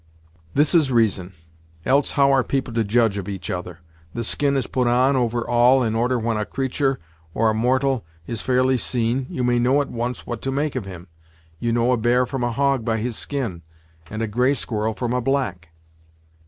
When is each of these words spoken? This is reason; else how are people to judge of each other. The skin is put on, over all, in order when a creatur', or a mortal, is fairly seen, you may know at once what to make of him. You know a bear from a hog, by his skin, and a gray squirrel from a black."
This 0.55 0.73
is 0.73 0.91
reason; 0.91 1.35
else 1.85 2.13
how 2.13 2.33
are 2.33 2.43
people 2.43 2.73
to 2.73 2.83
judge 2.83 3.19
of 3.19 3.29
each 3.29 3.51
other. 3.51 3.81
The 4.15 4.23
skin 4.23 4.57
is 4.57 4.65
put 4.65 4.87
on, 4.87 5.15
over 5.15 5.47
all, 5.47 5.83
in 5.83 5.93
order 5.93 6.17
when 6.17 6.37
a 6.37 6.43
creatur', 6.47 6.97
or 7.35 7.51
a 7.51 7.53
mortal, 7.53 8.03
is 8.25 8.41
fairly 8.41 8.79
seen, 8.79 9.27
you 9.29 9.43
may 9.43 9.59
know 9.59 9.79
at 9.79 9.91
once 9.91 10.25
what 10.25 10.41
to 10.41 10.51
make 10.51 10.75
of 10.75 10.85
him. 10.87 11.05
You 11.59 11.71
know 11.71 11.91
a 11.91 11.97
bear 11.97 12.25
from 12.25 12.43
a 12.43 12.51
hog, 12.51 12.83
by 12.83 12.97
his 12.97 13.15
skin, 13.15 13.61
and 14.09 14.23
a 14.23 14.27
gray 14.27 14.55
squirrel 14.55 14.95
from 14.95 15.13
a 15.13 15.21
black." 15.21 15.69